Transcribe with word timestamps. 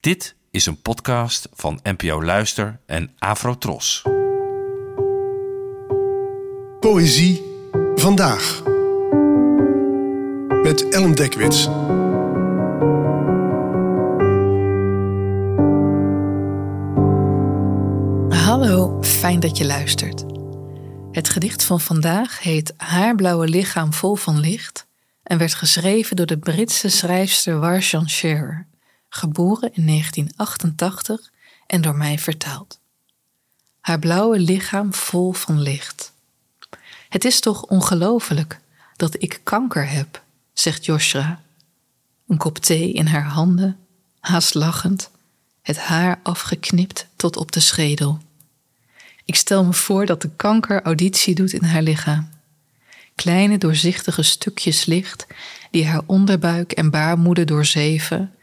Dit 0.00 0.36
is 0.50 0.66
een 0.66 0.82
podcast 0.82 1.48
van 1.52 1.80
NPO 1.82 2.22
Luister 2.22 2.80
en 2.86 3.10
Afrotros. 3.18 4.02
Poëzie 6.80 7.42
vandaag. 7.94 8.62
Met 10.62 10.88
Ellen 10.88 11.14
Dekwits. 11.14 11.64
Hallo, 18.44 19.02
fijn 19.02 19.40
dat 19.40 19.56
je 19.56 19.66
luistert. 19.66 20.24
Het 21.10 21.28
gedicht 21.28 21.64
van 21.64 21.80
vandaag 21.80 22.42
heet 22.42 22.74
Haarblauwe 22.76 23.48
lichaam 23.48 23.92
vol 23.92 24.14
van 24.14 24.40
licht 24.40 24.86
en 25.22 25.38
werd 25.38 25.54
geschreven 25.54 26.16
door 26.16 26.26
de 26.26 26.38
Britse 26.38 26.88
schrijfster 26.88 27.58
Warsan 27.58 28.08
Shearer, 28.08 28.66
geboren 29.10 29.70
in 29.74 29.86
1988 29.86 31.30
en 31.66 31.80
door 31.80 31.96
mij 31.96 32.18
vertaald. 32.18 32.78
Haar 33.80 33.98
blauwe 33.98 34.38
lichaam 34.38 34.94
vol 34.94 35.32
van 35.32 35.60
licht. 35.60 36.12
Het 37.08 37.24
is 37.24 37.40
toch 37.40 37.62
ongelooflijk 37.62 38.60
dat 38.96 39.22
ik 39.22 39.40
kanker 39.42 39.88
heb, 39.88 40.22
zegt 40.52 40.84
Joshua. 40.84 41.40
Een 42.28 42.36
kop 42.36 42.58
thee 42.58 42.92
in 42.92 43.06
haar 43.06 43.24
handen, 43.24 43.78
haast 44.20 44.54
lachend, 44.54 45.10
het 45.62 45.78
haar 45.78 46.20
afgeknipt 46.22 47.06
tot 47.16 47.36
op 47.36 47.52
de 47.52 47.60
schedel. 47.60 48.18
Ik 49.24 49.36
stel 49.36 49.64
me 49.64 49.72
voor 49.72 50.06
dat 50.06 50.22
de 50.22 50.30
kanker 50.36 50.82
auditie 50.82 51.34
doet 51.34 51.52
in 51.52 51.64
haar 51.64 51.82
lichaam. 51.82 52.28
Kleine 53.14 53.58
doorzichtige 53.58 54.22
stukjes 54.22 54.84
licht 54.84 55.26
die 55.70 55.86
haar 55.86 56.02
onderbuik 56.06 56.72
en 56.72 56.90
baarmoeder 56.90 57.46
doorzeven, 57.46 58.34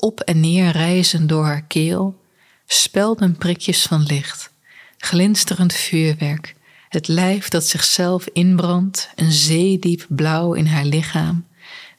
op 0.00 0.20
en 0.20 0.40
neer 0.40 0.70
reizen 0.70 1.26
door 1.26 1.44
haar 1.44 1.62
keel, 1.62 2.20
spelden 2.66 3.36
prikjes 3.36 3.82
van 3.82 4.02
licht, 4.02 4.50
glinsterend 4.98 5.72
vuurwerk, 5.72 6.56
het 6.88 7.08
lijf 7.08 7.48
dat 7.48 7.66
zichzelf 7.66 8.26
inbrandt, 8.26 9.10
een 9.14 9.32
zeediep 9.32 10.06
blauw 10.08 10.52
in 10.52 10.66
haar 10.66 10.84
lichaam, 10.84 11.46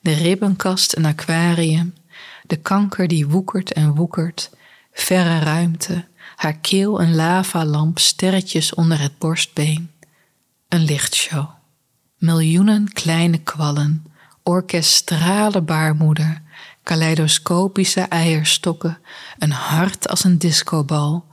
de 0.02 0.14
ribbenkast 0.14 0.96
een 0.96 1.06
aquarium, 1.06 1.94
de 2.48 2.56
kanker 2.56 3.08
die 3.08 3.28
woekert 3.28 3.74
en 3.74 3.96
woekert, 3.96 4.50
verre 4.94 5.40
ruimte, 5.40 6.06
haar 6.36 6.58
keel 6.58 7.02
een 7.02 7.16
lavalamp, 7.16 8.00
sterretjes 8.00 8.74
onder 8.74 9.00
het 9.00 9.18
borstbeen. 9.18 9.92
Een 10.70 10.84
lichtshow. 10.84 11.50
Miljoenen 12.18 12.94
kleine 12.94 13.38
kwallen, 13.38 14.06
orkestrale 14.44 15.62
baarmoeder, 15.62 16.42
kaleidoscopische 16.84 18.02
eierstokken, 18.02 18.98
een 19.38 19.52
hart 19.52 20.10
als 20.10 20.24
een 20.24 20.38
discobal, 20.38 21.26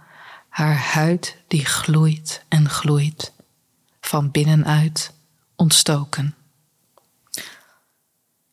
haar 0.48 0.76
huid 0.76 1.36
die 1.48 1.64
gloeit 1.64 2.44
en 2.48 2.68
gloeit, 2.68 3.32
van 4.00 4.30
binnenuit 4.30 5.12
ontstoken. 5.56 6.34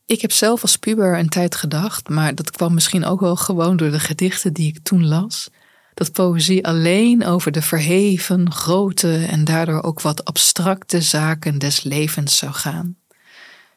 Ik 0.06 0.20
heb 0.20 0.32
zelf 0.32 0.62
als 0.62 0.76
puber 0.76 1.18
een 1.18 1.28
tijd 1.28 1.54
gedacht, 1.54 2.08
maar 2.08 2.34
dat 2.34 2.50
kwam 2.50 2.74
misschien 2.74 3.04
ook 3.04 3.20
wel 3.20 3.36
gewoon 3.36 3.76
door 3.76 3.90
de 3.90 4.00
gedichten 4.00 4.52
die 4.52 4.68
ik 4.68 4.78
toen 4.82 5.06
las, 5.06 5.50
dat 5.94 6.12
poëzie 6.12 6.66
alleen 6.66 7.24
over 7.24 7.52
de 7.52 7.62
verheven, 7.62 8.52
grote 8.52 9.24
en 9.24 9.44
daardoor 9.44 9.82
ook 9.82 10.00
wat 10.00 10.24
abstracte 10.24 11.00
zaken 11.00 11.58
des 11.58 11.82
levens 11.82 12.36
zou 12.36 12.52
gaan. 12.52 12.96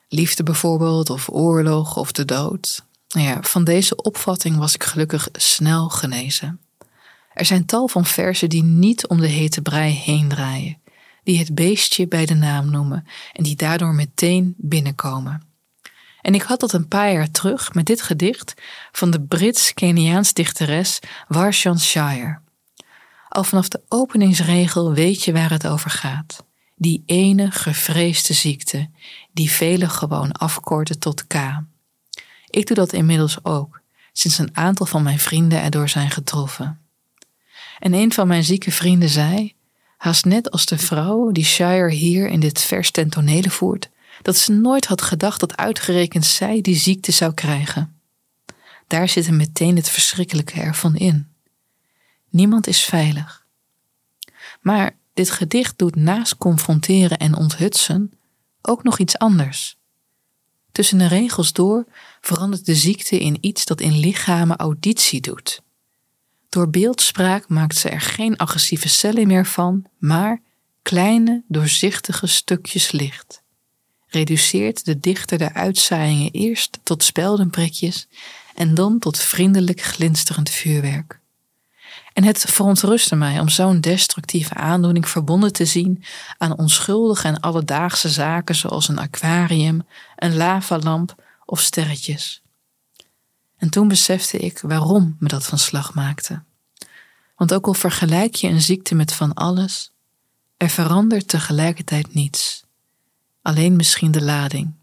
Liefde 0.09 0.43
bijvoorbeeld, 0.43 1.09
of 1.09 1.29
oorlog, 1.29 1.97
of 1.97 2.11
de 2.11 2.25
dood. 2.25 2.85
Nou 3.07 3.27
ja, 3.27 3.41
van 3.41 3.63
deze 3.63 3.95
opvatting 3.95 4.57
was 4.57 4.73
ik 4.73 4.83
gelukkig 4.83 5.29
snel 5.31 5.89
genezen. 5.89 6.59
Er 7.33 7.45
zijn 7.45 7.65
tal 7.65 7.87
van 7.87 8.05
versen 8.05 8.49
die 8.49 8.63
niet 8.63 9.07
om 9.07 9.19
de 9.19 9.27
hete 9.27 9.61
brei 9.61 9.93
heen 9.93 10.27
draaien, 10.27 10.77
die 11.23 11.39
het 11.39 11.55
beestje 11.55 12.07
bij 12.07 12.25
de 12.25 12.33
naam 12.33 12.71
noemen 12.71 13.07
en 13.33 13.43
die 13.43 13.55
daardoor 13.55 13.93
meteen 13.93 14.53
binnenkomen. 14.57 15.41
En 16.21 16.33
ik 16.33 16.41
had 16.41 16.59
dat 16.59 16.73
een 16.73 16.87
paar 16.87 17.11
jaar 17.11 17.31
terug 17.31 17.73
met 17.73 17.85
dit 17.85 18.01
gedicht 18.01 18.53
van 18.91 19.11
de 19.11 19.21
Brits-Keniaans 19.21 20.33
dichteres 20.33 20.99
Warshan 21.27 21.79
Shire. 21.79 22.39
Al 23.29 23.43
vanaf 23.43 23.67
de 23.67 23.81
openingsregel 23.87 24.93
weet 24.93 25.23
je 25.23 25.33
waar 25.33 25.49
het 25.49 25.67
over 25.67 25.89
gaat. 25.89 26.45
Die 26.75 27.03
ene 27.05 27.51
gevreesde 27.51 28.33
ziekte, 28.33 28.89
die 29.33 29.51
velen 29.51 29.89
gewoon 29.89 30.31
afkorten 30.31 30.99
tot 30.99 31.27
K. 31.27 31.35
Ik 32.49 32.67
doe 32.67 32.75
dat 32.75 32.93
inmiddels 32.93 33.43
ook, 33.43 33.81
sinds 34.11 34.37
een 34.37 34.55
aantal 34.57 34.85
van 34.85 35.03
mijn 35.03 35.19
vrienden 35.19 35.61
erdoor 35.61 35.89
zijn 35.89 36.11
getroffen. 36.11 36.81
En 37.79 37.93
een 37.93 38.13
van 38.13 38.27
mijn 38.27 38.43
zieke 38.43 38.71
vrienden 38.71 39.09
zei, 39.09 39.53
haast 39.97 40.25
net 40.25 40.51
als 40.51 40.65
de 40.65 40.77
vrouw 40.77 41.31
die 41.31 41.45
Shire 41.45 41.91
hier 41.91 42.27
in 42.27 42.39
dit 42.39 42.61
vers 42.61 42.91
ten 42.91 43.09
tonele 43.09 43.49
voert, 43.49 43.89
dat 44.21 44.37
ze 44.37 44.51
nooit 44.51 44.85
had 44.85 45.01
gedacht 45.01 45.39
dat 45.39 45.57
uitgerekend 45.57 46.25
zij 46.25 46.61
die 46.61 46.75
ziekte 46.75 47.11
zou 47.11 47.33
krijgen. 47.33 48.01
Daar 48.87 49.09
zit 49.09 49.31
meteen 49.31 49.75
het 49.75 49.89
verschrikkelijke 49.89 50.61
ervan 50.61 50.95
in. 50.95 51.27
Niemand 52.29 52.67
is 52.67 52.83
veilig. 52.83 53.45
Maar 54.61 54.95
dit 55.13 55.29
gedicht 55.29 55.77
doet 55.77 55.95
naast 55.95 56.37
confronteren 56.37 57.17
en 57.17 57.35
onthutsen 57.35 58.11
ook 58.61 58.83
nog 58.83 58.99
iets 58.99 59.17
anders. 59.17 59.77
Tussen 60.77 60.97
de 60.97 61.07
regels 61.07 61.53
door 61.53 61.85
verandert 62.21 62.65
de 62.65 62.75
ziekte 62.75 63.19
in 63.19 63.37
iets 63.41 63.65
dat 63.65 63.81
in 63.81 63.99
lichamen 63.99 64.57
auditie 64.57 65.21
doet. 65.21 65.61
Door 66.49 66.69
beeldspraak 66.69 67.49
maakt 67.49 67.75
ze 67.75 67.89
er 67.89 68.01
geen 68.01 68.37
agressieve 68.37 68.89
cellen 68.89 69.27
meer 69.27 69.45
van, 69.45 69.85
maar 69.99 70.41
kleine, 70.81 71.43
doorzichtige 71.47 72.27
stukjes 72.27 72.91
licht 72.91 73.43
reduceert 74.07 74.85
de 74.85 74.99
dichter 74.99 75.37
de 75.37 75.53
uitzaaiingen 75.53 76.31
eerst 76.31 76.79
tot 76.83 77.03
speldenprikjes 77.03 78.07
en 78.55 78.73
dan 78.73 78.99
tot 78.99 79.17
vriendelijk 79.17 79.81
glinsterend 79.81 80.49
vuurwerk. 80.49 81.19
En 82.17 82.23
het 82.23 82.39
verontrustte 82.39 83.15
mij 83.15 83.39
om 83.39 83.49
zo'n 83.49 83.81
destructieve 83.81 84.53
aandoening 84.53 85.09
verbonden 85.09 85.53
te 85.53 85.65
zien 85.65 86.03
aan 86.37 86.57
onschuldige 86.57 87.27
en 87.27 87.39
alledaagse 87.39 88.09
zaken 88.09 88.55
zoals 88.55 88.87
een 88.87 88.99
aquarium, 88.99 89.87
een 90.15 90.35
lavalamp 90.35 91.23
of 91.45 91.59
sterretjes. 91.59 92.41
En 93.57 93.69
toen 93.69 93.87
besefte 93.87 94.37
ik 94.37 94.59
waarom 94.59 95.15
me 95.19 95.27
dat 95.27 95.45
van 95.45 95.57
slag 95.57 95.93
maakte. 95.93 96.43
Want 97.35 97.53
ook 97.53 97.67
al 97.67 97.73
vergelijk 97.73 98.35
je 98.35 98.47
een 98.47 98.61
ziekte 98.61 98.95
met 98.95 99.13
van 99.13 99.33
alles, 99.33 99.91
er 100.57 100.69
verandert 100.69 101.27
tegelijkertijd 101.27 102.13
niets 102.13 102.65
alleen 103.41 103.75
misschien 103.75 104.11
de 104.11 104.23
lading. 104.23 104.73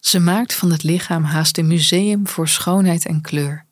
Ze 0.00 0.18
maakt 0.18 0.54
van 0.54 0.70
het 0.70 0.82
lichaam 0.82 1.24
haast 1.24 1.58
een 1.58 1.66
museum 1.66 2.28
voor 2.28 2.48
schoonheid 2.48 3.06
en 3.06 3.20
kleur, 3.20 3.63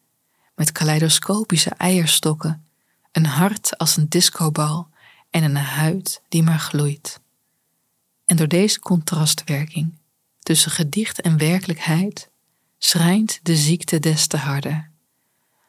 met 0.54 0.72
kaleidoscopische 0.72 1.70
eierstokken, 1.70 2.66
een 3.12 3.26
hart 3.26 3.78
als 3.78 3.96
een 3.96 4.08
discobal 4.08 4.88
en 5.30 5.42
een 5.42 5.56
huid 5.56 6.22
die 6.28 6.42
maar 6.42 6.58
gloeit. 6.58 7.20
En 8.26 8.36
door 8.36 8.48
deze 8.48 8.80
contrastwerking 8.80 9.98
tussen 10.38 10.70
gedicht 10.70 11.20
en 11.20 11.38
werkelijkheid 11.38 12.30
schrijnt 12.78 13.40
de 13.42 13.56
ziekte 13.56 13.98
des 13.98 14.26
te 14.26 14.36
harder. 14.36 14.90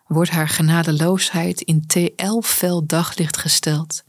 Wordt 0.07 0.31
haar 0.31 0.49
genadeloosheid 0.49 1.61
in 1.61 1.83
T11 1.97 2.47
fel 2.47 2.85
daglicht 2.85 3.37
gesteld 3.37 4.03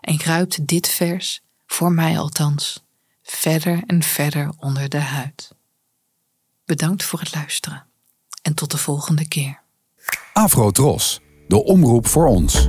en 0.00 0.18
kruipt 0.18 0.66
dit 0.66 0.88
vers, 0.88 1.40
voor 1.66 1.92
mij 1.92 2.18
althans, 2.18 2.84
verder 3.22 3.82
en 3.86 4.02
verder 4.02 4.52
onder 4.58 4.88
de 4.88 5.00
huid. 5.00 5.54
Bedankt 6.64 7.04
voor 7.04 7.20
het 7.20 7.34
luisteren 7.34 7.86
en 8.42 8.54
tot 8.54 8.70
de 8.70 8.78
volgende 8.78 9.28
keer. 9.28 9.64
Afro 10.36 10.70
Tros, 10.70 11.20
de 11.46 11.64
omroep 11.64 12.06
voor 12.06 12.26
ons. 12.26 12.68